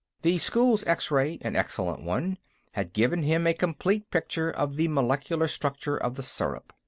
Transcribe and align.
The 0.23 0.39
school's 0.39 0.83
X 0.87 1.11
ray, 1.11 1.37
an 1.41 1.55
excellent 1.55 2.01
one, 2.01 2.39
had 2.71 2.91
given 2.91 3.21
him 3.21 3.45
a 3.45 3.53
complete 3.53 4.09
picture 4.09 4.49
of 4.49 4.75
the 4.75 4.87
molecular 4.87 5.47
structure 5.47 5.95
of 5.95 6.15
the 6.15 6.23
syrup. 6.23 6.73